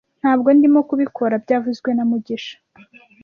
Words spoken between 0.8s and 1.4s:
kubikora